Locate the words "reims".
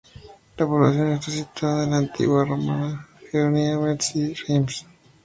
4.33-4.83